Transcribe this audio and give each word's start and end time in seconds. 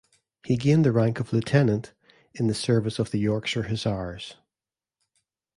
He 0.43 0.57
gained 0.57 0.83
the 0.83 0.91
rank 0.91 1.19
of 1.19 1.31
Lieutenant 1.31 1.93
in 2.33 2.47
the 2.47 2.55
service 2.55 2.97
of 2.97 3.11
the 3.11 3.19
Yorkshire 3.19 3.67
Hussars. 3.69 4.35